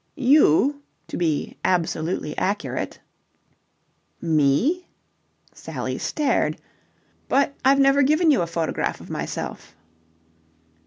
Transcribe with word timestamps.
you, 0.17 0.81
to 1.07 1.15
be 1.15 1.55
absolutely 1.63 2.35
accurate." 2.35 2.99
"Me?" 4.19 4.87
Sally 5.53 5.99
stared. 5.99 6.57
"But 7.29 7.53
I've 7.63 7.77
never 7.77 8.01
given 8.01 8.31
you 8.31 8.41
a 8.41 8.47
photograph 8.47 8.99
of 8.99 9.11
myself." 9.11 9.75